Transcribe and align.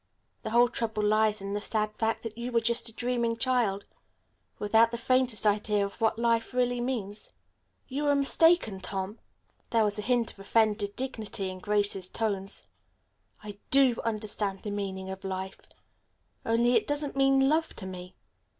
The 0.41 0.49
whole 0.49 0.67
trouble 0.67 1.03
lies 1.03 1.41
in 1.41 1.53
the 1.53 1.61
sad 1.61 1.93
fact 1.95 2.23
that 2.23 2.35
you 2.35 2.57
are 2.57 2.59
just 2.59 2.89
a 2.89 2.91
dreaming 2.91 3.37
child, 3.37 3.85
without 4.57 4.89
the 4.89 4.97
faintest 4.97 5.45
idea 5.45 5.85
of 5.85 6.01
what 6.01 6.17
life 6.17 6.55
really 6.55 6.81
means." 6.81 7.35
"You 7.87 8.07
are 8.07 8.15
mistaken, 8.15 8.79
Tom." 8.79 9.19
There 9.69 9.83
was 9.83 9.99
a 9.99 10.01
hint 10.01 10.31
of 10.31 10.39
offended 10.39 10.95
dignity 10.95 11.51
in 11.51 11.59
Grace's 11.59 12.09
tones. 12.09 12.67
"I 13.43 13.59
do 13.69 13.95
understand 14.03 14.63
the 14.63 14.71
meaning 14.71 15.11
of 15.11 15.23
life, 15.23 15.61
only 16.47 16.73
it 16.73 16.87
doesn't 16.87 17.15
mean 17.15 17.47
love 17.47 17.75
to 17.75 17.85
me. 17.85 18.15